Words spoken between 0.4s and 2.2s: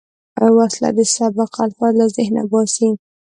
وسله د سبق الفاظ له